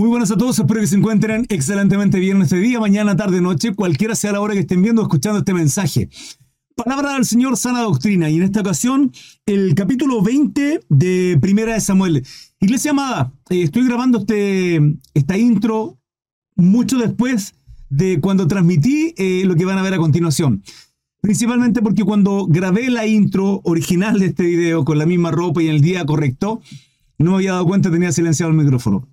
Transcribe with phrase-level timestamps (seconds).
[0.00, 3.74] Muy buenas a todos, espero que se encuentren excelentemente bien este día, mañana, tarde, noche,
[3.74, 6.08] cualquiera sea la hora que estén viendo escuchando este mensaje.
[6.74, 9.12] Palabra del Señor, sana doctrina, y en esta ocasión
[9.44, 12.26] el capítulo 20 de Primera de Samuel.
[12.60, 14.80] Iglesia amada, eh, estoy grabando este,
[15.12, 15.98] esta intro
[16.56, 17.52] mucho después
[17.90, 20.62] de cuando transmití eh, lo que van a ver a continuación.
[21.20, 25.68] Principalmente porque cuando grabé la intro original de este video con la misma ropa y
[25.68, 26.62] el día correcto,
[27.18, 29.09] no me había dado cuenta, tenía silenciado el micrófono.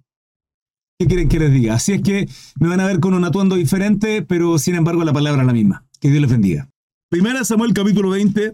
[0.99, 1.75] ¿Qué quieren que les diga?
[1.75, 2.27] Así es que
[2.59, 5.53] me van a ver con un atuendo diferente, pero sin embargo la palabra es la
[5.53, 5.85] misma.
[5.99, 6.67] Que Dios les bendiga.
[7.07, 8.53] Primera Samuel capítulo 20.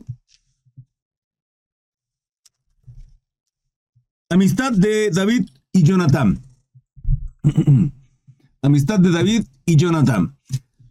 [4.30, 6.42] Amistad de David y Jonathan.
[8.62, 10.36] Amistad de David y Jonathan.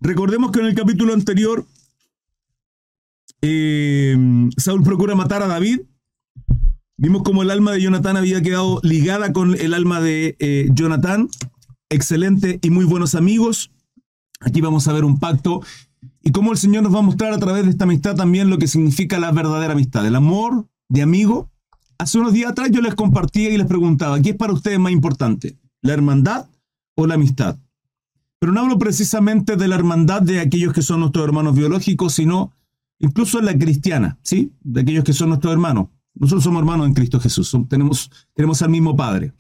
[0.01, 1.67] Recordemos que en el capítulo anterior
[3.43, 4.17] eh,
[4.57, 5.81] Saúl procura matar a David.
[7.03, 11.29] Vimos como el alma de Jonathan había quedado ligada con el alma de eh, Jonathan.
[11.89, 13.73] Excelente y muy buenos amigos.
[14.39, 15.63] Aquí vamos a ver un pacto
[16.23, 18.59] y cómo el Señor nos va a mostrar a través de esta amistad también lo
[18.59, 21.51] que significa la verdadera amistad, el amor de amigo.
[21.99, 24.93] Hace unos días atrás yo les compartía y les preguntaba, ¿qué es para ustedes más
[24.93, 25.59] importante?
[25.81, 26.47] ¿La hermandad
[26.95, 27.59] o la amistad?
[28.39, 32.53] Pero no hablo precisamente de la hermandad de aquellos que son nuestros hermanos biológicos, sino
[33.01, 34.53] incluso la cristiana, ¿sí?
[34.61, 35.89] De aquellos que son nuestros hermanos.
[36.15, 39.33] Nosotros somos hermanos en Cristo Jesús, tenemos, tenemos al mismo Padre.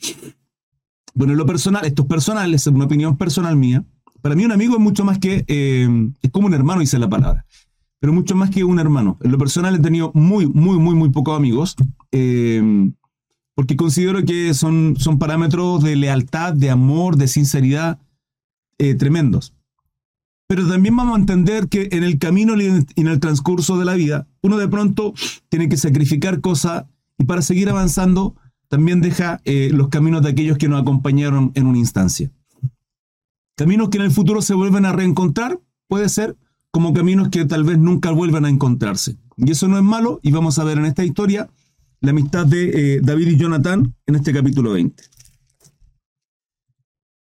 [1.15, 3.85] Bueno, en lo personal, esto es personal, es una opinión personal mía.
[4.23, 5.89] Para mí un amigo es mucho más que, eh,
[6.23, 7.45] es como un hermano, dice la palabra,
[7.99, 9.19] pero mucho más que un hermano.
[9.23, 11.77] En lo personal he tenido muy, muy, muy, muy pocos amigos,
[12.13, 12.63] eh,
[13.55, 18.01] porque considero que son, son parámetros de lealtad, de amor, de sinceridad
[18.79, 19.55] eh, tremendos.
[20.53, 23.95] Pero también vamos a entender que en el camino y en el transcurso de la
[23.95, 25.15] vida, uno de pronto
[25.49, 26.85] tiene que sacrificar cosas
[27.17, 28.37] y para seguir avanzando
[28.69, 32.31] también deja los caminos de aquellos que nos acompañaron en una instancia.
[33.57, 35.59] Caminos que en el futuro se vuelven a reencontrar,
[35.89, 36.37] puede ser,
[36.71, 39.17] como caminos que tal vez nunca vuelvan a encontrarse.
[39.39, 41.49] Y eso no es malo, y vamos a ver en esta historia
[42.03, 45.03] la amistad de eh, David y Jonathan en este capítulo 20.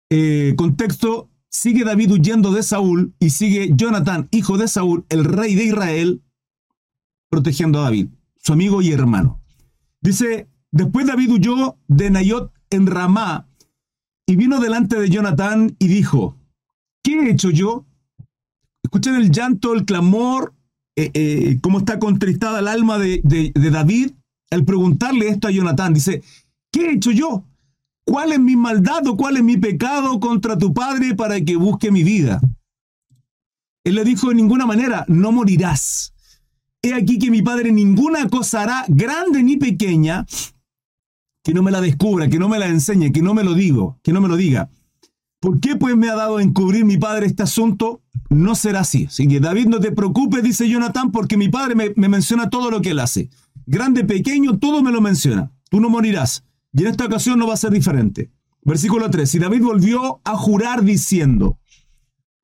[0.09, 5.55] Eh, contexto, sigue David huyendo de Saúl y sigue Jonathan, hijo de Saúl, el rey
[5.55, 6.21] de Israel,
[7.29, 9.41] protegiendo a David, su amigo y hermano.
[10.01, 13.47] Dice, después David huyó de Nayot en Ramá
[14.27, 16.37] y vino delante de Jonathan y dijo,
[17.01, 17.85] ¿qué he hecho yo?
[18.83, 20.53] Escuchen el llanto, el clamor,
[20.97, 24.11] eh, eh, cómo está contristada el alma de, de David
[24.51, 25.93] al preguntarle esto a Jonathan.
[25.93, 26.21] Dice,
[26.71, 27.45] ¿qué he hecho yo?
[28.05, 31.91] ¿Cuál es mi maldad o cuál es mi pecado contra tu padre para que busque
[31.91, 32.39] mi vida?
[33.83, 36.13] Él le dijo de ninguna manera, no morirás.
[36.83, 40.25] He aquí que mi padre ninguna cosa hará, grande ni pequeña,
[41.43, 43.99] que no me la descubra, que no me la enseñe, que no me lo digo,
[44.03, 44.69] que no me lo diga.
[45.39, 48.01] ¿Por qué pues me ha dado a encubrir mi padre este asunto?
[48.29, 49.05] No será así.
[49.05, 52.69] Así que David, no te preocupes, dice Jonathan, porque mi padre me, me menciona todo
[52.69, 53.29] lo que él hace.
[53.65, 55.51] Grande, pequeño, todo me lo menciona.
[55.69, 56.43] Tú no morirás.
[56.75, 58.31] Y en esta ocasión no va a ser diferente.
[58.61, 59.35] Versículo 3.
[59.35, 61.57] Y David volvió a jurar diciendo,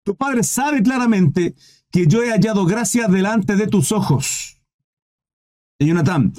[0.03, 1.53] tu padre sabe claramente
[1.91, 4.61] que yo he hallado gracia delante de tus ojos.
[5.79, 6.31] Y Jonathan,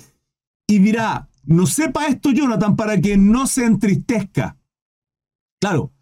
[0.67, 4.57] y dirá, no sepa esto Jonathan para que no se entristezca.
[5.61, 5.93] Claro,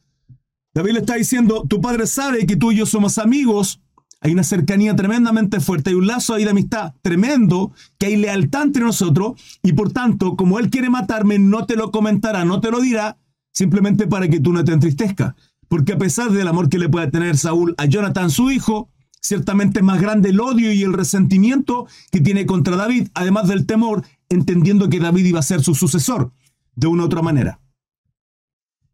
[0.73, 3.81] David le está diciendo, tu padre sabe que tú y yo somos amigos,
[4.21, 8.65] hay una cercanía tremendamente fuerte, hay un lazo ahí de amistad tremendo, que hay lealtad
[8.65, 12.71] entre nosotros, y por tanto, como él quiere matarme, no te lo comentará, no te
[12.71, 13.17] lo dirá,
[13.53, 15.35] simplemente para que tú no te entristezcas.
[15.69, 18.91] Porque a pesar del amor que le puede tener Saúl a Jonathan, su hijo,
[19.23, 23.67] ciertamente es más grande el odio y el resentimiento que tiene contra David, además del
[23.67, 26.33] temor entendiendo que David iba a ser su sucesor
[26.75, 27.61] de una u otra manera.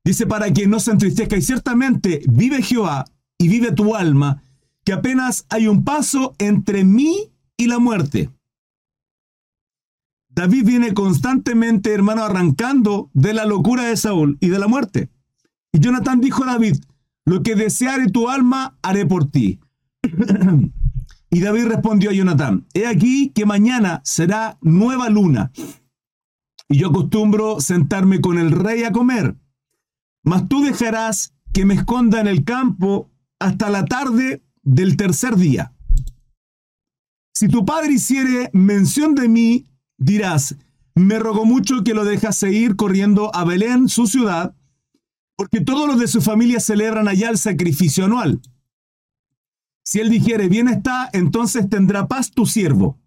[0.04, 3.06] Dice, para que no se entristezca, y ciertamente vive Jehová
[3.38, 4.42] y vive tu alma,
[4.86, 8.30] que apenas hay un paso entre mí y la muerte.
[10.28, 15.10] David viene constantemente, hermano, arrancando de la locura de Saúl y de la muerte.
[15.72, 16.76] Y Jonathan dijo a David,
[17.24, 19.60] lo que deseare tu alma, haré por ti.
[21.28, 25.50] Y David respondió a Jonatán, he aquí que mañana será nueva luna,
[26.68, 29.36] y yo acostumbro sentarme con el rey a comer,
[30.22, 35.72] mas tú dejarás que me esconda en el campo hasta la tarde del tercer día.
[37.34, 39.66] Si tu padre hiciere mención de mí,
[39.96, 40.56] dirás,
[40.94, 44.54] me rogó mucho que lo dejase ir corriendo a Belén, su ciudad,
[45.36, 48.40] porque todos los de su familia celebran allá el sacrificio anual.
[49.84, 52.98] Si él dijere, bien está, entonces tendrá paz tu siervo.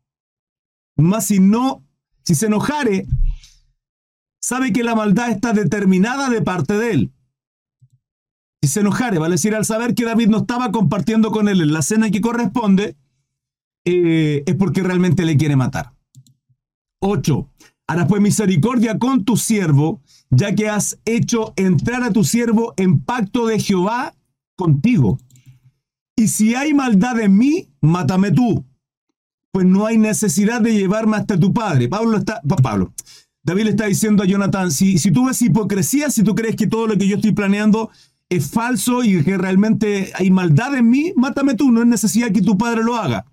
[0.96, 1.84] Mas si no,
[2.24, 3.06] si se enojare,
[4.40, 7.12] sabe que la maldad está determinada de parte de él.
[8.68, 11.82] Se enojare, vale decir, al saber que David no estaba compartiendo con él en la
[11.82, 12.96] cena que corresponde,
[13.86, 15.94] eh, es porque realmente le quiere matar.
[17.00, 17.50] 8.
[17.88, 23.00] Harás pues misericordia con tu siervo, ya que has hecho entrar a tu siervo en
[23.00, 24.14] pacto de Jehová
[24.56, 25.18] contigo.
[26.16, 28.66] Y si hay maldad en mí, mátame tú,
[29.52, 31.88] pues no hay necesidad de llevarme hasta tu padre.
[31.88, 32.94] Pablo está, Pablo,
[33.42, 36.68] David le está diciendo a Jonathan, si, si tú ves hipocresía, si tú crees que
[36.68, 37.90] todo lo que yo estoy planeando
[38.30, 42.42] es falso y que realmente hay maldad en mí, mátame tú, no es necesidad que
[42.42, 43.26] tu padre lo haga.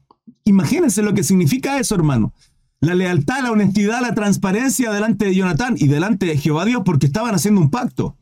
[0.44, 2.32] Imagínense lo que significa eso, hermano.
[2.80, 7.06] La lealtad, la honestidad, la transparencia delante de Jonathan y delante de Jehová Dios porque
[7.06, 8.16] estaban haciendo un pacto.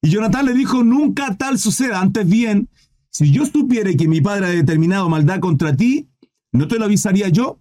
[0.00, 2.68] Y Jonathan le dijo, nunca tal suceda, antes bien,
[3.10, 6.08] si yo supiera que mi padre ha determinado maldad contra ti,
[6.52, 7.58] ¿no te lo avisaría yo?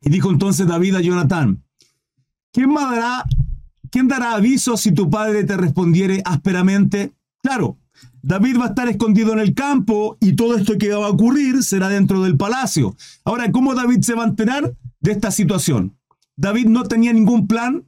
[0.00, 1.62] Y dijo entonces David a Jonathan,
[2.52, 3.24] ¿quién dará,
[3.90, 7.12] quién dará aviso si tu padre te respondiere ásperamente?
[7.42, 7.78] Claro,
[8.22, 11.62] David va a estar escondido en el campo y todo esto que va a ocurrir
[11.62, 12.96] será dentro del palacio.
[13.24, 15.96] Ahora, ¿cómo David se va a enterar de esta situación?
[16.36, 17.84] David no tenía ningún plan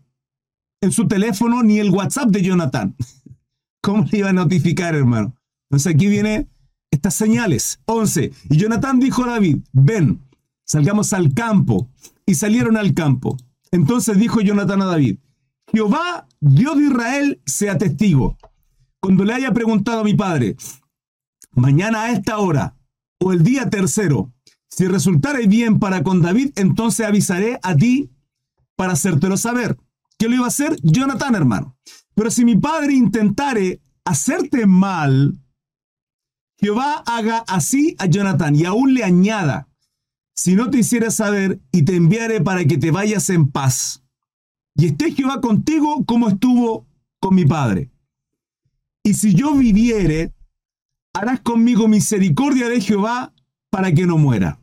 [0.81, 2.97] en su teléfono ni el WhatsApp de Jonathan.
[3.83, 5.35] ¿Cómo le iba a notificar, hermano?
[5.69, 6.49] Entonces aquí viene
[6.91, 7.81] estas señales.
[7.87, 8.33] 11.
[8.51, 10.21] Y Jonathan dijo a David, ven,
[10.67, 11.89] salgamos al campo.
[12.27, 13.37] Y salieron al campo.
[13.73, 15.19] Entonces dijo Jonathan a David,
[15.73, 18.37] Jehová, Dios de Israel, sea testigo
[19.01, 20.57] cuando le haya preguntado a mi padre,
[21.53, 22.77] mañana a esta hora
[23.19, 24.33] o el día tercero,
[24.69, 28.11] si resultare bien para con David, entonces avisaré a ti
[28.77, 29.77] para hacértelo saber.
[30.19, 30.77] ¿Qué lo iba a hacer?
[30.83, 31.77] Jonathan, hermano.
[32.15, 35.39] Pero si mi padre intentare hacerte mal,
[36.59, 39.69] Jehová haga así a Jonathan y aún le añada,
[40.35, 44.03] si no te hiciera saber y te enviaré para que te vayas en paz.
[44.75, 46.87] Y esté Jehová contigo como estuvo
[47.19, 47.91] con mi padre.
[49.03, 50.33] Y si yo viviere,
[51.15, 53.33] harás conmigo misericordia de Jehová
[53.71, 54.61] para que no muera.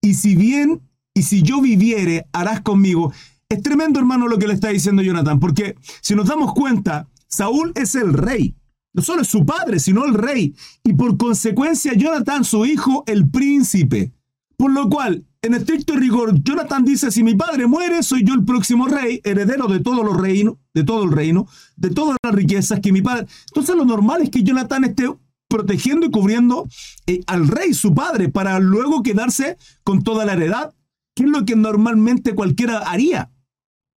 [0.00, 0.82] Y si bien,
[1.14, 3.12] y si yo viviere, harás conmigo.
[3.48, 7.72] Es tremendo, hermano, lo que le está diciendo Jonathan, porque si nos damos cuenta, Saúl
[7.74, 8.54] es el rey.
[8.92, 10.54] No solo es su padre, sino el rey.
[10.82, 14.12] Y por consecuencia, Jonathan, su hijo, el príncipe.
[14.56, 18.44] Por lo cual, en estricto rigor, Jonathan dice, si mi padre muere, soy yo el
[18.44, 22.80] próximo rey, heredero de todos los reinos, de todo el reino, de todas las riquezas
[22.80, 23.26] que mi padre...
[23.48, 25.10] Entonces lo normal es que Jonathan esté
[25.48, 26.68] protegiendo y cubriendo
[27.06, 30.74] eh, al rey, su padre, para luego quedarse con toda la heredad,
[31.14, 33.30] que es lo que normalmente cualquiera haría.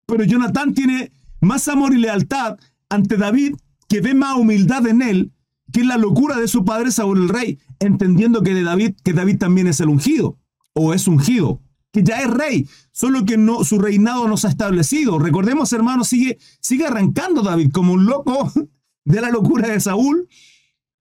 [0.07, 1.12] Pero Jonathan tiene
[1.42, 2.57] más amor y lealtad
[2.88, 3.56] ante David,
[3.89, 5.34] que ve más humildad en él,
[5.74, 9.39] que la locura de su padre Saúl el rey, entendiendo que de David, que David
[9.39, 10.38] también es el ungido
[10.74, 11.62] o es ungido,
[11.92, 15.20] que ya es rey, solo que no, su reinado no se ha establecido.
[15.20, 18.52] Recordemos, hermanos, sigue, sigue arrancando David como un loco
[19.06, 20.28] de la locura de Saúl,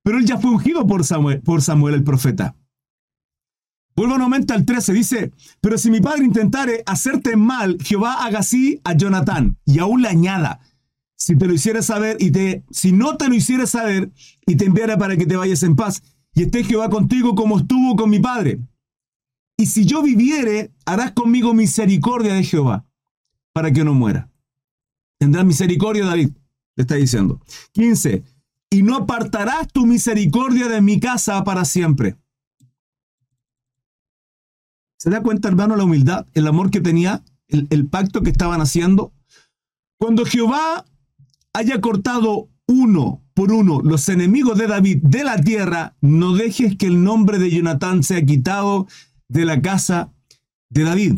[0.02, 2.56] pero él ya fue ungido por Samuel, por Samuel el profeta.
[3.94, 8.80] Vuelvo nuevamente al 13, dice, pero si mi padre intentare hacerte mal, Jehová haga así
[8.84, 10.60] a Jonathan, y aún le añada,
[11.14, 14.10] si te lo hiciera saber y te, si no te lo hiciera saber
[14.46, 16.02] y te enviara para que te vayas en paz,
[16.34, 18.60] y esté Jehová contigo como estuvo con mi padre,
[19.62, 22.84] y si yo viviere, harás conmigo misericordia de Jehová,
[23.52, 24.28] para que no muera.
[25.20, 26.30] Tendrás misericordia, David,
[26.74, 27.40] le está diciendo.
[27.70, 28.24] 15.
[28.70, 32.16] Y no apartarás tu misericordia de mi casa para siempre.
[34.98, 39.12] ¿Se da cuenta, hermano, la humildad, el amor que tenía, el, pacto que estaban haciendo?
[39.96, 40.84] Cuando Jehová
[41.52, 46.86] haya cortado uno por uno los enemigos de David de la tierra, no dejes que
[46.86, 48.88] el nombre de Jonatán sea quitado
[49.32, 50.12] de la casa
[50.68, 51.14] de David.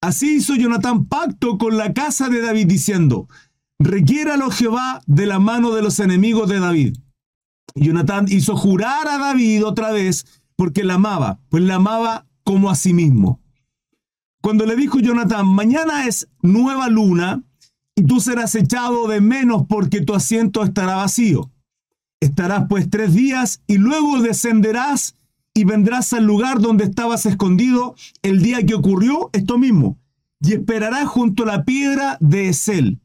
[0.00, 3.28] Así hizo Jonatán pacto con la casa de David diciendo,
[3.78, 6.96] requiéralo Jehová de la mano de los enemigos de David.
[7.74, 10.26] Jonatán hizo jurar a David otra vez
[10.56, 13.40] porque la amaba, pues la amaba como a sí mismo.
[14.40, 17.42] Cuando le dijo Jonatán, mañana es nueva luna
[17.94, 21.50] y tú serás echado de menos porque tu asiento estará vacío.
[22.20, 25.14] Estarás pues tres días y luego descenderás
[25.54, 29.98] y vendrás al lugar donde estabas escondido el día que ocurrió esto mismo,
[30.40, 33.00] y esperarás junto a la piedra de Esel.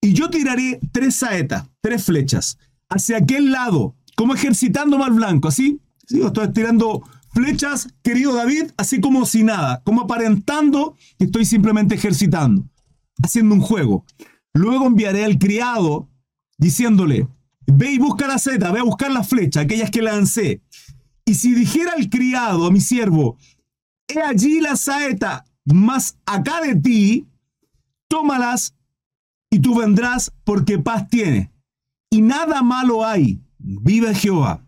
[0.00, 5.80] Y yo tiraré tres saetas, tres flechas, hacia aquel lado, como ejercitando al blanco, así.
[6.06, 6.20] ¿Sí?
[6.20, 7.02] Estoy tirando
[7.32, 12.66] flechas, querido David, así como si nada, como aparentando que estoy simplemente ejercitando,
[13.22, 14.04] haciendo un juego.
[14.52, 16.08] Luego enviaré al criado
[16.58, 17.26] diciéndole,
[17.66, 20.62] ve y busca la seta, ve a buscar la flecha, aquellas que lancé,
[21.34, 23.38] si dijera el criado a mi siervo,
[24.08, 27.26] he allí la saeta, más acá de ti,
[28.08, 28.74] tómalas
[29.50, 31.52] y tú vendrás porque paz tiene.
[32.10, 34.66] Y nada malo hay, vive Jehová.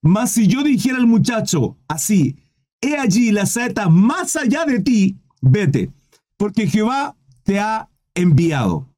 [0.00, 2.36] Mas si yo dijera al muchacho así,
[2.80, 5.92] he allí la saeta más allá de ti, vete,
[6.36, 8.88] porque Jehová te ha enviado.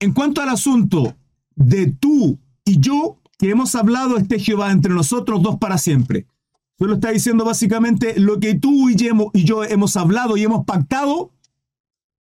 [0.00, 1.16] En cuanto al asunto
[1.54, 6.26] de tú y yo, que hemos hablado, este Jehová entre nosotros dos para siempre.
[6.78, 11.30] Solo está diciendo básicamente lo que tú y yo hemos hablado y hemos pactado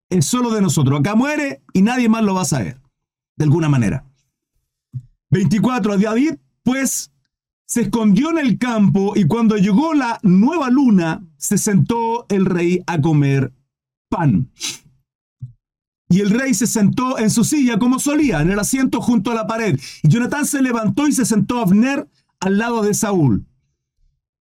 [0.09, 0.99] es solo de nosotros.
[0.99, 2.81] Acá muere y nadie más lo va a saber,
[3.37, 4.03] de alguna manera.
[5.29, 5.99] 24.
[5.99, 7.11] David, pues,
[7.65, 12.81] se escondió en el campo y cuando llegó la nueva luna, se sentó el rey
[12.87, 13.53] a comer
[14.09, 14.49] pan.
[16.12, 19.34] Y el rey se sentó en su silla como solía, en el asiento junto a
[19.34, 19.80] la pared.
[20.03, 22.10] Y Jonatán se levantó y se sentó a Abner
[22.41, 23.46] al lado de Saúl.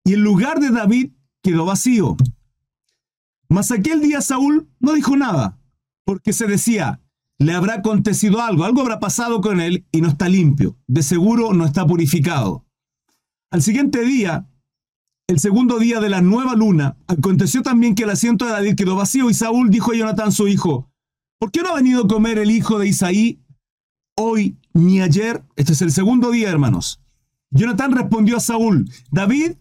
[0.04, 1.12] Y el lugar de David
[1.44, 2.18] quedó vacío.
[3.50, 5.60] Mas aquel día Saúl no dijo nada,
[6.06, 7.02] porque se decía,
[7.38, 11.54] le habrá acontecido algo, algo habrá pasado con él y no está limpio, de seguro
[11.54, 12.66] no está purificado.
[13.52, 14.50] Al siguiente día,
[15.28, 18.96] el segundo día de la nueva luna, aconteció también que el asiento de David quedó
[18.96, 20.90] vacío y Saúl dijo a Jonatán su hijo,
[21.40, 23.40] ¿por qué no ha venido a comer el hijo de Isaí
[24.16, 25.44] hoy ni ayer?
[25.56, 27.02] Este es el segundo día, hermanos.
[27.52, 29.54] Jonatán respondió a Saúl, David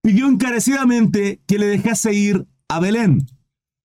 [0.00, 3.26] pidió encarecidamente que le dejase ir a Belén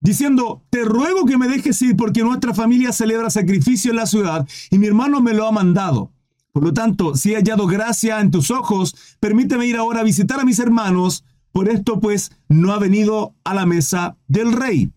[0.03, 4.47] diciendo, te ruego que me dejes ir porque nuestra familia celebra sacrificio en la ciudad
[4.69, 6.11] y mi hermano me lo ha mandado.
[6.51, 10.39] Por lo tanto, si he hallado gracia en tus ojos, permíteme ir ahora a visitar
[10.39, 11.23] a mis hermanos.
[11.51, 14.91] Por esto, pues, no ha venido a la mesa del rey.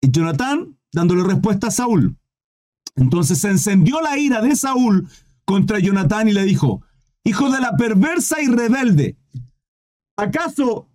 [0.00, 2.16] Y Jonatán, dándole respuesta a Saúl.
[2.96, 5.08] Entonces se encendió la ira de Saúl
[5.44, 6.82] contra Jonatán y le dijo,
[7.24, 9.18] Hijo de la perversa y rebelde,
[10.16, 10.88] ¿acaso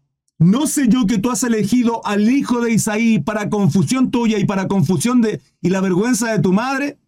[0.44, 4.46] ¿No sé yo que tú has elegido al hijo de Isaí para confusión tuya y
[4.46, 7.00] para confusión de y la vergüenza de tu madre?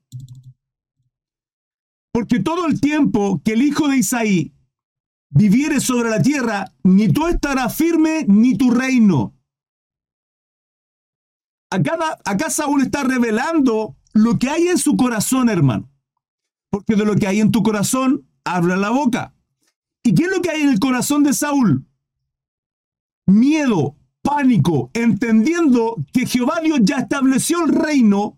[2.14, 4.54] Porque todo el tiempo que el hijo de Isaí
[5.30, 9.35] viviere sobre la tierra, ni tú estarás firme ni tu reino.
[11.76, 15.90] Acá, acá Saúl está revelando lo que hay en su corazón, hermano.
[16.70, 19.34] Porque de lo que hay en tu corazón, habla la boca.
[20.04, 21.86] ¿Y qué es lo que hay en el corazón de Saúl?
[23.26, 28.38] miedo, pánico, entendiendo que Jehová Dios ya estableció el reino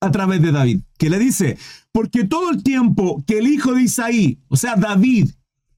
[0.00, 1.58] a través de David, que le dice,
[1.92, 5.30] porque todo el tiempo que el hijo de Isaí, o sea, David,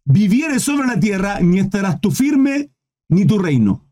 [0.05, 2.71] viviere sobre la tierra, ni estarás tú firme,
[3.09, 3.85] ni tu reino.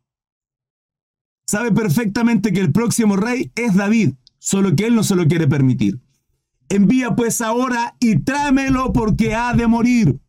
[1.50, 5.48] Sabe perfectamente que el próximo rey es David, solo que él no se lo quiere
[5.48, 5.98] permitir.
[6.68, 10.20] Envía pues ahora y tráemelo porque ha de morir.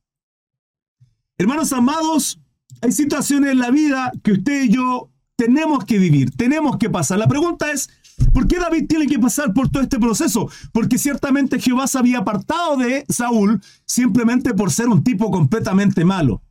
[1.37, 2.41] Hermanos amados,
[2.81, 7.19] hay situaciones en la vida que usted y yo tenemos que vivir, tenemos que pasar.
[7.19, 7.91] La pregunta es,
[8.33, 10.49] ¿por qué David tiene que pasar por todo este proceso?
[10.73, 16.41] Porque ciertamente Jehová se había apartado de Saúl simplemente por ser un tipo completamente malo.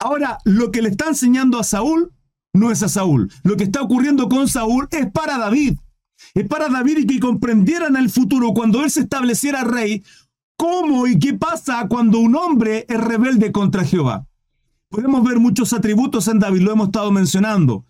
[0.00, 2.12] Ahora, lo que le está enseñando a Saúl
[2.52, 3.30] no es a Saúl.
[3.42, 5.78] Lo que está ocurriendo con Saúl es para David.
[6.34, 10.04] Es para David y que comprendiera en el futuro, cuando él se estableciera rey,
[10.56, 14.26] cómo y qué pasa cuando un hombre es rebelde contra Jehová.
[14.90, 17.84] Podemos ver muchos atributos en David, lo hemos estado mencionando.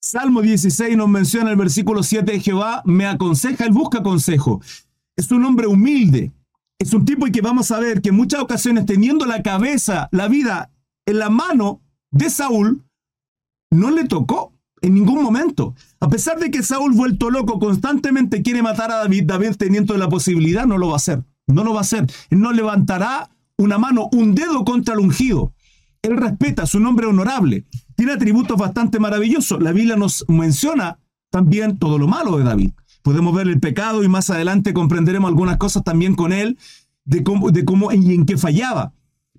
[0.00, 4.60] Salmo 16 nos menciona el versículo 7, Jehová me aconseja, él busca consejo.
[5.16, 6.32] Es un hombre humilde,
[6.78, 10.08] es un tipo y que vamos a ver que en muchas ocasiones teniendo la cabeza,
[10.12, 10.70] la vida
[11.06, 12.83] en la mano de Saúl,
[13.74, 15.74] no le tocó en ningún momento.
[16.00, 20.08] A pesar de que Saúl, vuelto loco, constantemente quiere matar a David, David teniendo la
[20.08, 21.24] posibilidad, no lo va a hacer.
[21.46, 22.06] No lo va a hacer.
[22.30, 25.52] Él no levantará una mano, un dedo contra el ungido.
[26.02, 27.64] Él respeta su nombre honorable.
[27.96, 29.62] Tiene atributos bastante maravillosos.
[29.62, 30.98] La Biblia nos menciona
[31.30, 32.70] también todo lo malo de David.
[33.02, 36.58] Podemos ver el pecado y más adelante comprenderemos algunas cosas también con él
[37.04, 38.92] de cómo, de cómo y en qué fallaba.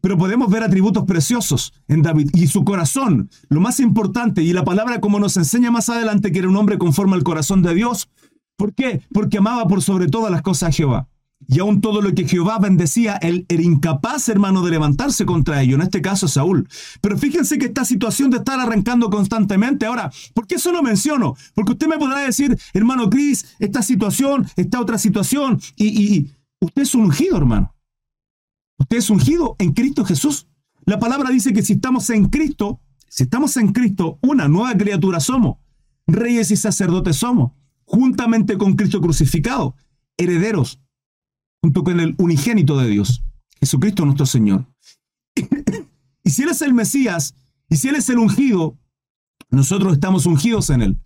[0.06, 4.64] Pero podemos ver atributos preciosos en David y su corazón, lo más importante, y la
[4.64, 8.08] palabra como nos enseña más adelante que era un hombre conforme al corazón de Dios.
[8.56, 9.02] ¿Por qué?
[9.12, 11.08] Porque amaba por sobre todas las cosas a Jehová.
[11.48, 15.74] Y aún todo lo que Jehová bendecía, él era incapaz, hermano, de levantarse contra ello,
[15.74, 16.70] en este caso Saúl.
[17.02, 21.34] Pero fíjense que esta situación de estar arrancando constantemente, ahora, ¿por qué eso lo menciono?
[21.56, 26.28] Porque usted me podrá decir, hermano Cris, esta situación, esta otra situación, y,
[26.60, 27.75] usted es ungido, hermano.
[28.78, 30.48] Usted es ungido en Cristo Jesús.
[30.86, 35.20] La palabra dice que si estamos en Cristo, si estamos en Cristo, una nueva criatura
[35.20, 35.58] somos.
[36.08, 37.54] Reyes y sacerdotes somos,
[37.86, 39.76] juntamente con Cristo crucificado,
[40.18, 40.80] herederos
[41.66, 43.24] junto con el unigénito de Dios,
[43.60, 44.68] Jesucristo nuestro Señor.
[46.24, 47.34] y si Él es el Mesías,
[47.68, 48.78] y si Él es el ungido,
[49.50, 51.00] nosotros estamos ungidos en Él.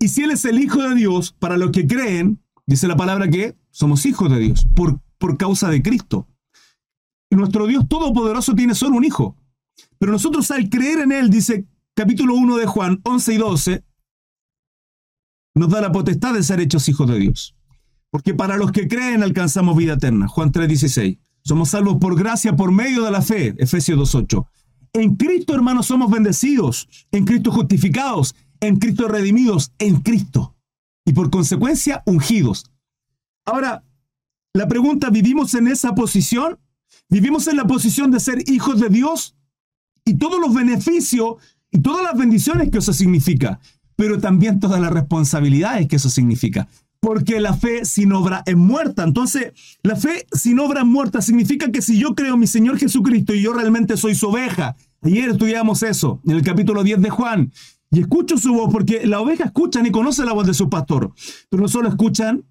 [0.00, 3.30] Y si Él es el Hijo de Dios, para los que creen, dice la palabra
[3.30, 6.26] que somos hijos de Dios, por, por causa de Cristo.
[7.36, 9.36] Nuestro Dios Todopoderoso tiene solo un hijo.
[9.98, 13.84] Pero nosotros al creer en Él, dice capítulo 1 de Juan, 11 y 12,
[15.54, 17.54] nos da la potestad de ser hechos hijos de Dios.
[18.10, 20.26] Porque para los que creen alcanzamos vida eterna.
[20.26, 21.18] Juan 3, 16.
[21.42, 23.54] Somos salvos por gracia por medio de la fe.
[23.58, 24.46] Efesios 2.8.
[24.92, 26.88] En Cristo, hermanos, somos bendecidos.
[27.12, 28.34] En Cristo justificados.
[28.60, 29.72] En Cristo redimidos.
[29.78, 30.56] En Cristo.
[31.04, 32.70] Y por consecuencia, ungidos.
[33.46, 33.84] Ahora,
[34.52, 36.58] la pregunta, ¿vivimos en esa posición?
[37.10, 39.36] ¿Vivimos en la posición de ser hijos de Dios?
[40.04, 41.34] Y todos los beneficios
[41.70, 43.60] y todas las bendiciones que eso significa,
[43.96, 46.68] pero también todas las responsabilidades que eso significa
[47.00, 49.04] porque la fe sin obra es muerta.
[49.04, 49.52] Entonces,
[49.82, 53.40] la fe sin obra muerta significa que si yo creo en mi Señor Jesucristo y
[53.42, 57.52] yo realmente soy su oveja, ayer estudiamos eso en el capítulo 10 de Juan,
[57.90, 61.12] y escucho su voz, porque la oveja escuchan y conoce la voz de su pastor,
[61.48, 62.44] pero no solo escuchan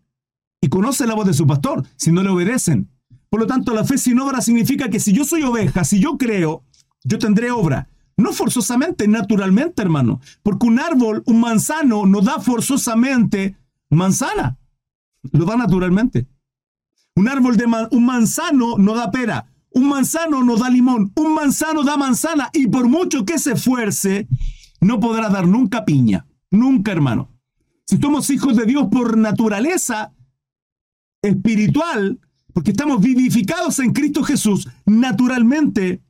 [0.59, 2.89] y conocen la voz de su pastor, si no le obedecen.
[3.29, 6.17] Por lo tanto, la fe sin obra significa que si yo soy oveja, si yo
[6.17, 6.63] creo,
[7.03, 7.87] yo tendré obra.
[8.17, 10.19] No forzosamente, naturalmente, hermano.
[10.43, 13.55] Porque un árbol, un manzano, no da forzosamente
[13.89, 14.57] manzana.
[15.31, 16.27] Lo da naturalmente.
[17.15, 19.45] Un árbol de un manzano no da pera.
[19.71, 21.11] Un manzano no da limón.
[21.15, 22.49] Un manzano da manzana.
[22.53, 24.27] Y por mucho que se esfuerce,
[24.81, 26.25] no podrá dar nunca piña.
[26.51, 27.29] Nunca, hermano.
[27.85, 30.13] Si somos hijos de Dios por naturaleza
[31.21, 32.19] espiritual,
[32.53, 36.01] porque estamos vivificados en Cristo Jesús, naturalmente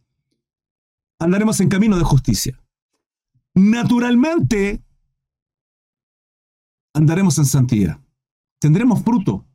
[1.20, 2.60] andaremos en camino de justicia.
[3.54, 4.82] Naturalmente
[6.94, 8.00] andaremos en santidad.
[8.60, 9.46] Tendremos fruto.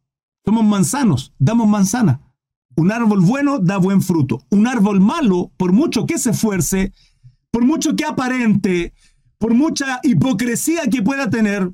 [0.45, 2.21] Somos manzanos, damos manzana.
[2.77, 4.43] Un árbol bueno da buen fruto.
[4.51, 6.93] Un árbol malo, por mucho que se esfuerce,
[7.51, 8.93] por mucho que aparente,
[9.39, 11.73] por mucha hipocresía que pueda tener,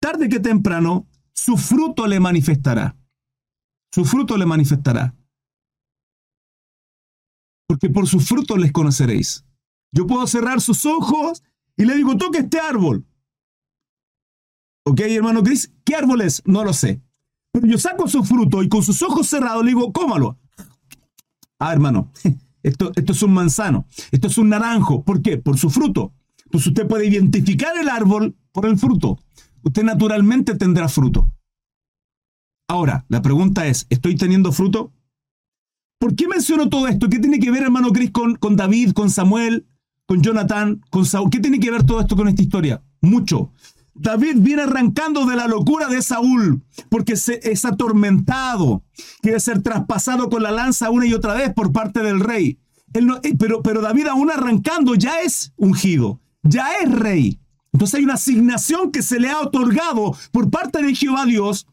[0.00, 2.97] tarde que temprano, su fruto le manifestará.
[3.92, 5.14] Su fruto le manifestará.
[7.66, 9.44] Porque por su fruto les conoceréis.
[9.92, 11.42] Yo puedo cerrar sus ojos
[11.76, 13.06] y le digo, toque este árbol.
[14.84, 15.72] ¿Ok, hermano Chris?
[15.84, 16.42] ¿Qué árbol es?
[16.46, 17.02] No lo sé.
[17.52, 20.38] Pero yo saco su fruto y con sus ojos cerrados le digo, cómalo.
[21.58, 22.12] Ah, hermano,
[22.62, 25.04] esto, esto es un manzano, esto es un naranjo.
[25.04, 25.38] ¿Por qué?
[25.38, 26.12] Por su fruto.
[26.44, 29.18] Entonces usted puede identificar el árbol por el fruto.
[29.62, 31.30] Usted naturalmente tendrá fruto.
[32.68, 34.92] Ahora, la pregunta es, ¿estoy teniendo fruto?
[35.98, 37.08] ¿Por qué menciono todo esto?
[37.08, 39.66] ¿Qué tiene que ver, hermano Chris, con, con David, con Samuel,
[40.04, 41.30] con Jonathan, con Saúl?
[41.30, 42.82] ¿Qué tiene que ver todo esto con esta historia?
[43.00, 43.52] Mucho.
[43.94, 48.84] David viene arrancando de la locura de Saúl, porque se, es atormentado,
[49.22, 52.58] quiere ser traspasado con la lanza una y otra vez por parte del rey.
[52.92, 57.40] Eh, pero, pero David aún arrancando ya es ungido, ya es rey.
[57.72, 61.66] Entonces hay una asignación que se le ha otorgado por parte de Jehová Dios,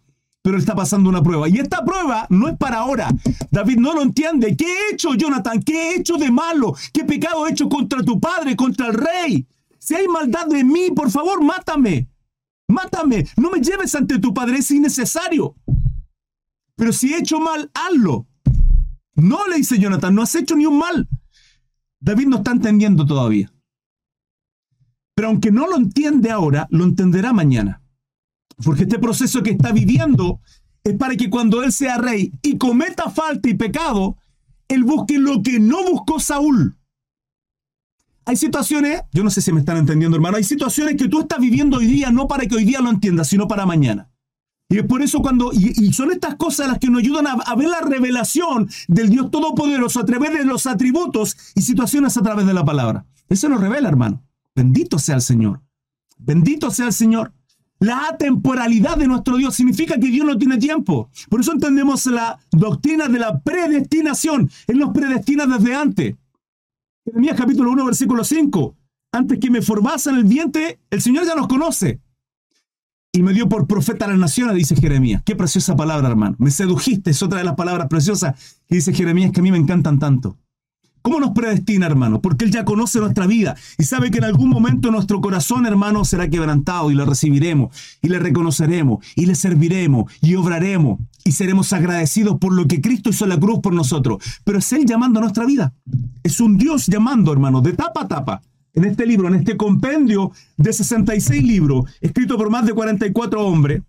[0.45, 1.49] pero está pasando una prueba.
[1.49, 3.09] Y esta prueba no es para ahora.
[3.49, 4.55] David no lo entiende.
[4.55, 5.59] ¿Qué he hecho, Jonathan?
[5.63, 6.75] ¿Qué he hecho de malo?
[6.93, 9.47] ¿Qué pecado he hecho contra tu padre, contra el rey?
[9.79, 12.11] Si hay maldad de mí, por favor, mátame.
[12.67, 15.55] Mátame, no me lleves ante tu padre, es innecesario.
[16.75, 18.27] Pero si he hecho mal, hazlo.
[19.15, 21.09] No, le dice Jonathan, no has hecho ni un mal.
[21.99, 23.51] David no está entendiendo todavía.
[25.15, 27.81] Pero aunque no lo entiende ahora, lo entenderá mañana.
[28.63, 30.39] Porque este proceso que está viviendo
[30.83, 34.17] es para que cuando él sea rey y cometa falta y pecado,
[34.67, 36.77] él busque lo que no buscó Saúl.
[38.25, 41.39] Hay situaciones, yo no sé si me están entendiendo, hermano, hay situaciones que tú estás
[41.39, 44.09] viviendo hoy día no para que hoy día lo entiendas, sino para mañana.
[44.67, 47.69] Y es por eso cuando, y, son estas cosas las que nos ayudan a, ver
[47.69, 52.53] la revelación del Dios Todopoderoso a través de los atributos y situaciones a través de
[52.53, 53.05] la palabra.
[53.29, 54.23] Eso nos revela, hermano.
[54.55, 55.61] Bendito sea el Señor.
[56.17, 57.34] Bendito sea el Señor.
[57.79, 61.09] La atemporalidad de nuestro Dios significa que Dios no tiene tiempo.
[61.29, 64.49] Por eso entendemos la doctrina de la predestinación.
[64.67, 66.15] Él nos predestina desde antes.
[67.05, 68.75] Jeremías capítulo 1, versículo 5.
[69.11, 72.01] Antes que me formase en el vientre, el Señor ya nos conoce.
[73.11, 75.21] Y me dio por profeta a las naciones, dice Jeremías.
[75.23, 76.35] Qué preciosa palabra, hermano.
[76.39, 79.57] Me sedujiste, es otra de las palabras preciosas que dice Jeremías que a mí me
[79.57, 80.37] encantan tanto.
[81.05, 82.19] ¿Cómo nos predestina, hermano?
[82.19, 86.03] Porque Él ya conoce nuestra vida y sabe que en algún momento nuestro corazón, hermano,
[86.03, 91.71] será quebrantado y lo recibiremos y le reconoceremos y le serviremos y obraremos y seremos
[91.73, 94.17] agradecidos por lo que Cristo hizo en la cruz por nosotros.
[94.43, 95.75] Pero es Él llamando a nuestra vida.
[96.23, 98.41] Es un Dios llamando, hermano, de tapa a tapa.
[98.73, 103.83] En este libro, en este compendio de 66 libros, escrito por más de 44 hombres,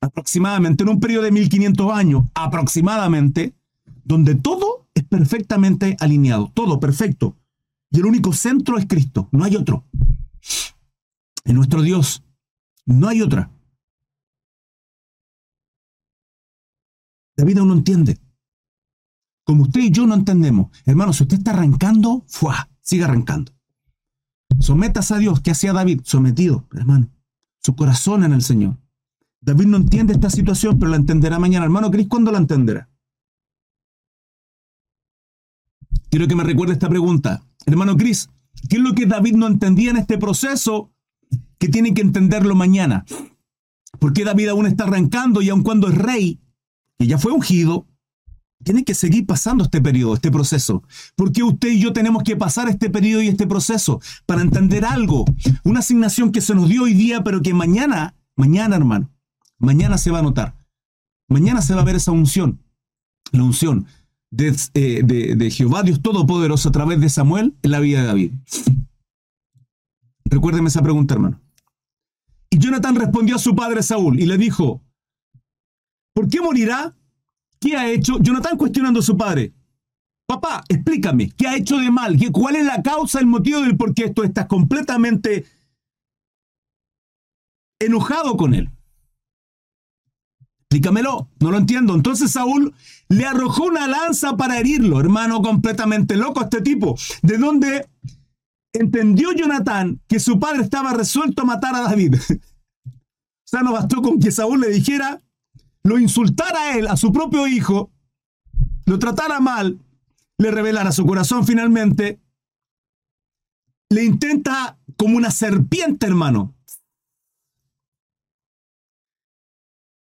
[0.00, 3.54] aproximadamente, en un periodo de 1500 años, aproximadamente,
[4.02, 7.36] donde todo perfectamente alineado, todo perfecto.
[7.90, 9.84] Y el único centro es Cristo, no hay otro.
[11.44, 12.22] En nuestro Dios
[12.84, 13.50] no hay otra.
[17.36, 18.18] David aún no entiende.
[19.44, 20.70] como usted y yo no entendemos.
[20.84, 22.68] Hermano, si usted está arrancando, ¡fua!
[22.82, 23.52] siga arrancando.
[24.60, 26.00] Sometas a Dios, ¿qué hacía David?
[26.04, 27.08] Sometido, hermano.
[27.60, 28.76] Su corazón en el Señor.
[29.40, 31.64] David no entiende esta situación, pero la entenderá mañana.
[31.64, 32.90] Hermano Cris, ¿cuándo la entenderá?
[36.10, 37.42] Quiero que me recuerde esta pregunta.
[37.66, 38.30] Hermano Cris,
[38.68, 40.90] ¿qué es lo que David no entendía en este proceso
[41.58, 43.04] que tiene que entenderlo mañana?
[43.98, 46.40] Porque David aún está arrancando y aun cuando es rey,
[46.98, 47.86] que ya fue ungido,
[48.64, 50.82] tiene que seguir pasando este periodo, este proceso.
[51.14, 55.26] Porque usted y yo tenemos que pasar este periodo y este proceso para entender algo.
[55.64, 59.10] Una asignación que se nos dio hoy día, pero que mañana, mañana hermano,
[59.58, 60.56] mañana se va a notar.
[61.28, 62.62] Mañana se va a ver esa unción.
[63.30, 63.86] La unción
[64.30, 68.32] de, eh, de Jehová Dios Todopoderoso a través de Samuel en la vida de David.
[70.24, 71.40] Recuérdeme esa pregunta, hermano.
[72.50, 74.82] Y Jonathan respondió a su padre Saúl y le dijo,
[76.14, 76.96] ¿por qué morirá?
[77.60, 78.18] ¿Qué ha hecho?
[78.20, 79.52] Jonathan cuestionando a su padre.
[80.26, 82.16] Papá, explícame, ¿qué ha hecho de mal?
[82.32, 85.46] ¿Cuál es la causa, el motivo del por qué esto estás completamente
[87.80, 88.70] enojado con él?
[90.70, 91.94] Explícamelo, no lo entiendo.
[91.94, 92.74] Entonces Saúl
[93.08, 96.94] le arrojó una lanza para herirlo, hermano, completamente loco este tipo.
[97.22, 97.88] ¿De dónde
[98.74, 102.16] entendió Jonathan que su padre estaba resuelto a matar a David?
[102.86, 102.90] o
[103.44, 105.22] sea, no bastó con que Saúl le dijera,
[105.84, 107.90] lo insultara a él, a su propio hijo,
[108.84, 109.78] lo tratara mal,
[110.36, 112.20] le revelara su corazón finalmente,
[113.88, 116.54] le intenta como una serpiente, hermano.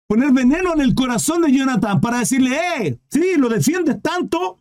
[0.08, 4.60] Poner veneno en el corazón de Jonathan para decirle, eh, sí, lo defiendes tanto,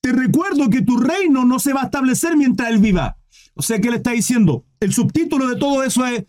[0.00, 3.16] te recuerdo que tu reino no se va a establecer mientras él viva.
[3.54, 6.24] O sea que él está diciendo, el subtítulo de todo eso es,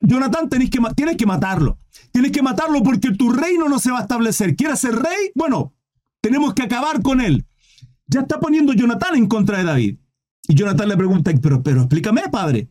[0.00, 1.78] Jonathan, tenés que, tienes que matarlo.
[2.10, 4.56] Tienes que matarlo porque tu reino no se va a establecer.
[4.56, 5.30] ¿Quieres ser rey?
[5.34, 5.74] Bueno,
[6.20, 7.46] tenemos que acabar con él.
[8.06, 9.98] Ya está poniendo Jonathan en contra de David.
[10.48, 12.68] Y Jonathan le pregunta, pero, pero explícame, padre.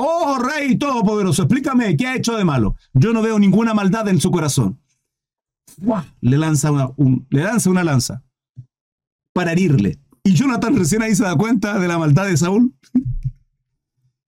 [0.00, 2.76] Oh, rey todopoderoso, explícame, ¿qué ha hecho de malo?
[2.94, 4.80] Yo no veo ninguna maldad en su corazón.
[6.20, 6.90] Le lanza una,
[7.30, 8.22] le lanza una lanza
[9.32, 9.98] para herirle.
[10.22, 12.74] Y Jonathan recién ahí se da cuenta de la maldad de Saúl.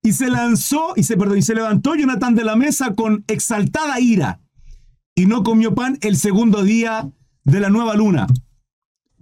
[0.02, 4.00] Y se lanzó, y se, perdón, y se levantó Jonathan de la mesa con exaltada
[4.00, 4.40] ira,
[5.14, 7.12] y no comió pan el segundo día
[7.44, 8.26] de la nueva luna.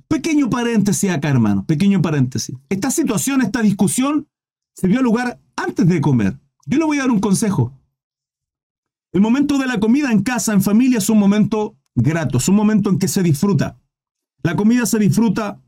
[0.06, 2.54] Pequeño paréntesis acá, hermano, pequeño paréntesis.
[2.68, 4.28] Esta situación, esta discusión,
[4.72, 6.38] se dio lugar antes de comer.
[6.66, 7.72] Yo le voy a dar un consejo.
[9.12, 12.56] El momento de la comida en casa, en familia, es un momento grato, es un
[12.56, 13.78] momento en que se disfruta.
[14.42, 15.60] La comida se disfruta,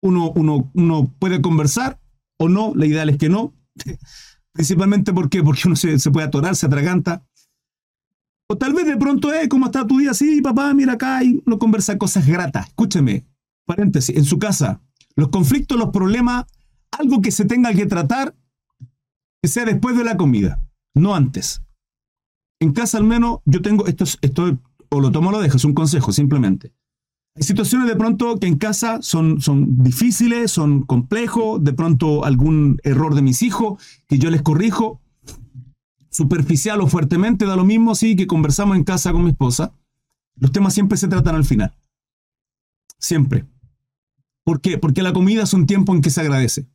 [0.00, 2.00] uno, uno, uno puede conversar
[2.38, 3.52] o no, la ideal es que no,
[4.52, 7.24] Principalmente porque uno se, puede atorar, se atraganta.
[8.48, 10.14] O tal vez de pronto, eh, ¿cómo está tu día?
[10.14, 12.68] Sí, papá, mira acá y uno conversa cosas gratas.
[12.68, 13.26] Escúcheme,
[13.66, 14.80] paréntesis, en su casa,
[15.14, 16.46] los conflictos, los problemas,
[16.90, 18.34] algo que se tenga que tratar,
[19.42, 20.62] que sea después de la comida,
[20.94, 21.62] no antes.
[22.60, 24.58] En casa al menos yo tengo, esto, esto
[24.90, 26.72] o lo tomo o lo dejo, es un consejo simplemente.
[27.36, 32.78] Hay situaciones de pronto que en casa son, son difíciles, son complejos, de pronto algún
[32.82, 35.00] error de mis hijos que yo les corrijo,
[36.10, 39.72] superficial o fuertemente, da lo mismo, sí, que conversamos en casa con mi esposa.
[40.34, 41.76] Los temas siempre se tratan al final.
[42.98, 43.46] Siempre.
[44.42, 44.78] ¿Por qué?
[44.78, 46.66] Porque la comida es un tiempo en que se agradece.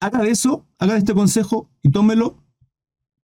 [0.00, 2.42] Haga de eso, haga de este consejo y tómelo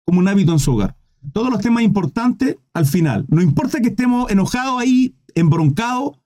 [0.04, 0.96] como un hábito en su hogar.
[1.32, 3.24] Todos los temas importantes al final.
[3.28, 6.20] No importa que estemos enojados ahí embroncado,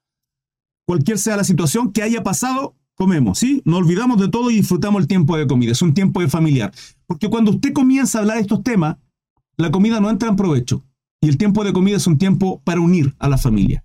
[0.87, 3.63] cualquier sea la situación que haya pasado, comemos, ¿sí?
[3.65, 5.73] No olvidamos de todo y disfrutamos el tiempo de comida.
[5.73, 6.73] Es un tiempo de familiar.
[7.07, 8.97] Porque cuando usted comienza a hablar de estos temas,
[9.57, 10.85] la comida no entra en provecho.
[11.21, 13.85] Y el tiempo de comida es un tiempo para unir a la familia.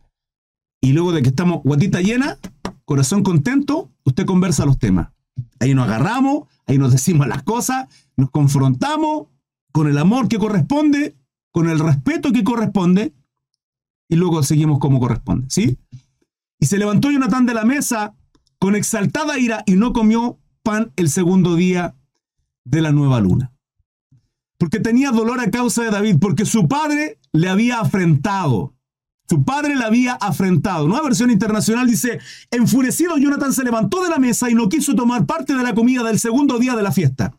[0.82, 2.38] Y luego de que estamos guatita llena,
[2.86, 5.13] corazón contento, usted conversa los temas.
[5.60, 9.28] Ahí nos agarramos, ahí nos decimos las cosas, nos confrontamos
[9.72, 11.16] con el amor que corresponde,
[11.52, 13.14] con el respeto que corresponde,
[14.10, 15.78] y luego seguimos como corresponde, ¿sí?
[16.60, 18.16] Y se levantó Jonatán de la mesa
[18.60, 21.96] con exaltada ira y no comió pan el segundo día
[22.64, 23.52] de la nueva luna.
[24.58, 28.74] Porque tenía dolor a causa de David, porque su padre le había afrentado.
[29.30, 30.88] Su padre le había afrentado.
[30.88, 32.20] Nueva versión internacional dice,
[32.52, 36.04] enfurecido Jonathan se levantó de la mesa y no quiso tomar parte de la comida
[36.04, 37.38] del segundo día de la fiesta.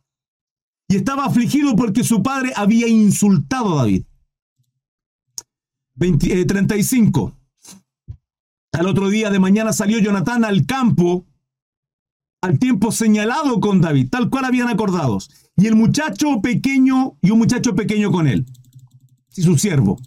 [0.88, 4.05] Y estaba afligido porque su padre había insultado a David.
[5.99, 7.33] 35.
[7.33, 8.12] Eh,
[8.73, 11.25] al otro día de mañana salió Jonatán al campo
[12.44, 15.18] al tiempo señalado con David, tal cual habían acordado.
[15.57, 18.44] Y el muchacho pequeño y un muchacho pequeño con él,
[19.35, 19.99] y su siervo.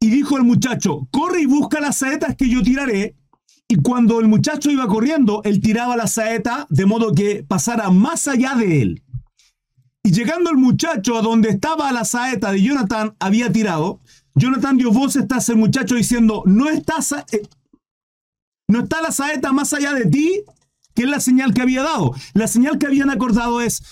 [0.00, 3.16] Y dijo el muchacho, corre y busca las saetas que yo tiraré.
[3.68, 8.28] Y cuando el muchacho iba corriendo, él tiraba la saeta de modo que pasara más
[8.28, 9.02] allá de él.
[10.04, 14.00] Y llegando el muchacho a donde estaba la saeta de Jonathan había tirado,
[14.36, 16.98] Jonathan dio voces a ese muchacho diciendo, no está,
[17.32, 17.42] eh,
[18.68, 20.42] no está la saeta más allá de ti,
[20.94, 22.14] que es la señal que había dado.
[22.34, 23.82] La señal que habían acordado es,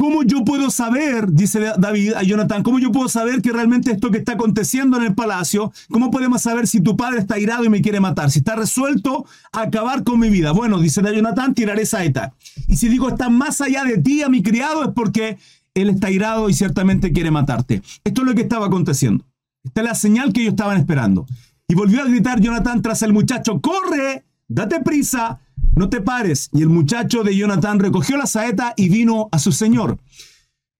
[0.00, 4.10] ¿Cómo yo puedo saber, dice David a Jonathan, cómo yo puedo saber que realmente esto
[4.10, 7.68] que está aconteciendo en el palacio, cómo podemos saber si tu padre está irado y
[7.68, 10.52] me quiere matar, si está resuelto a acabar con mi vida?
[10.52, 12.32] Bueno, dice Jonathan, tiraré saeta.
[12.66, 15.36] Y si digo está más allá de ti, a mi criado, es porque
[15.74, 17.82] él está irado y ciertamente quiere matarte.
[18.02, 19.26] Esto es lo que estaba aconteciendo.
[19.62, 21.26] Esta es la señal que ellos estaban esperando.
[21.68, 25.40] Y volvió a gritar Jonathan tras el muchacho, corre, date prisa,
[25.76, 26.50] no te pares.
[26.52, 29.98] Y el muchacho de Jonathan recogió la saeta y vino a su señor.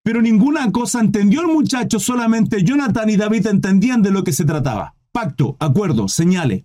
[0.03, 4.45] Pero ninguna cosa entendió el muchacho, solamente Jonathan y David entendían de lo que se
[4.45, 4.95] trataba.
[5.13, 6.65] Pacto, acuerdo, señale.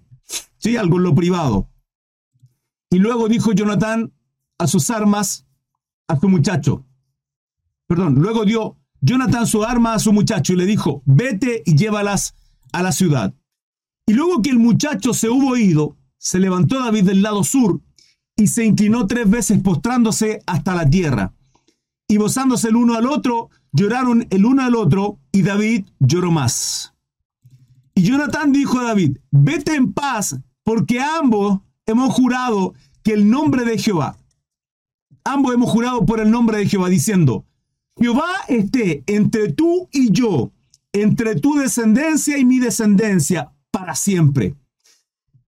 [0.57, 1.69] Sí, algo en lo privado.
[2.89, 4.13] Y luego dijo Jonathan
[4.57, 5.45] a sus armas
[6.07, 6.85] a su muchacho.
[7.87, 12.35] Perdón, luego dio Jonathan su arma a su muchacho y le dijo, vete y llévalas
[12.71, 13.33] a la ciudad.
[14.07, 17.81] Y luego que el muchacho se hubo ido, se levantó David del lado sur
[18.35, 21.33] y se inclinó tres veces postrándose hasta la tierra.
[22.07, 26.93] Y gozándose el uno al otro, lloraron el uno al otro, y David lloró más.
[27.95, 33.63] Y Jonathan dijo a David, vete en paz, porque ambos hemos jurado que el nombre
[33.63, 34.17] de Jehová,
[35.23, 37.45] ambos hemos jurado por el nombre de Jehová, diciendo,
[37.97, 40.51] Jehová esté entre tú y yo,
[40.91, 44.55] entre tu descendencia y mi descendencia, para siempre.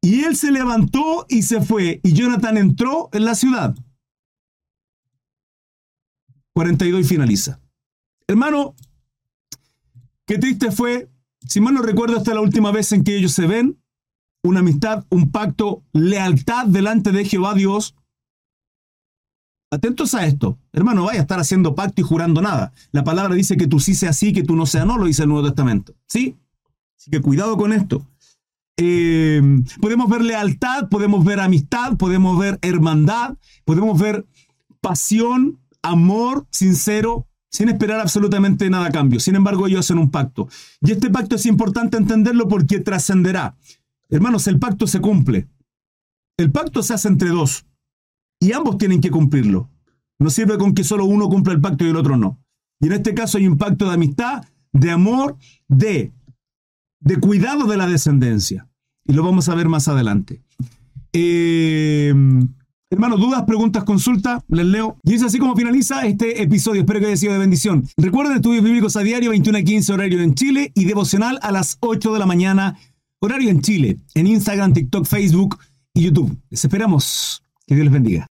[0.08, 3.76] Y él se levantó y se fue, y Jonathan entró en la ciudad.
[6.54, 7.60] 42 y finaliza.
[8.26, 8.74] Hermano,
[10.26, 11.12] qué triste fue,
[11.46, 13.84] si mal no recuerdo, esta es la última vez en que ellos se ven,
[14.44, 17.94] una amistad, un pacto, lealtad delante de Jehová Dios.
[19.72, 20.58] Atentos a esto.
[20.72, 22.72] Hermano, vaya a estar haciendo pacto y jurando nada.
[22.94, 25.24] La palabra dice que tú sí seas sí, que tú no seas no, lo dice
[25.24, 25.96] el Nuevo Testamento.
[26.08, 26.38] ¿Sí?
[26.98, 28.08] Así que cuidado con esto.
[28.78, 29.42] Eh,
[29.82, 33.36] podemos ver lealtad, podemos ver amistad, podemos ver hermandad,
[33.66, 34.28] podemos ver
[34.82, 39.20] pasión, amor sincero, sin esperar absolutamente nada a cambio.
[39.20, 40.48] Sin embargo, ellos hacen un pacto.
[40.82, 43.58] Y este pacto es importante entenderlo porque trascenderá.
[44.10, 45.48] Hermanos, el pacto se cumple.
[46.38, 47.66] El pacto se hace entre dos.
[48.40, 49.72] Y ambos tienen que cumplirlo.
[50.20, 52.40] No sirve con que solo uno cumpla el pacto y el otro no.
[52.80, 55.38] Y en este caso hay un pacto de amistad, de amor,
[55.68, 56.14] de
[57.00, 58.67] de cuidado de la descendencia.
[59.08, 60.42] Y lo vamos a ver más adelante.
[61.14, 62.14] Eh,
[62.90, 64.98] hermano, dudas, preguntas, consulta, les leo.
[65.04, 66.82] Y es así como finaliza este episodio.
[66.82, 67.88] Espero que haya sido de bendición.
[67.98, 71.78] Recuerden estudios bíblicos a diario, 21 a 15 horario en Chile y devocional a las
[71.80, 72.78] 8 de la mañana,
[73.20, 75.58] horario en Chile, en Instagram, TikTok, Facebook
[75.94, 76.38] y YouTube.
[76.50, 77.42] Les esperamos.
[77.66, 78.28] Que Dios les bendiga.